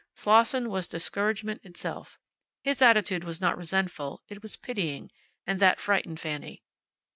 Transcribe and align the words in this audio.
Slosson 0.15 0.71
was 0.71 0.87
discouragement 0.87 1.61
itself. 1.63 2.17
His 2.63 2.81
attitude 2.81 3.23
was 3.23 3.39
not 3.39 3.55
resentful; 3.55 4.23
it 4.29 4.41
was 4.41 4.57
pitying, 4.57 5.11
and 5.45 5.59
that 5.59 5.79
frightened 5.79 6.19
Fanny. 6.19 6.63